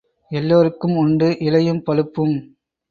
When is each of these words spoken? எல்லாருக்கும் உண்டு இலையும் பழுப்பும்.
எல்லாருக்கும் 0.31 0.95
உண்டு 0.95 1.37
இலையும் 1.39 1.83
பழுப்பும். 1.83 2.35